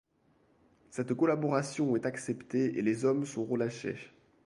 [0.89, 3.97] Cette collaboration est acceptée et les hommes sont relâchés.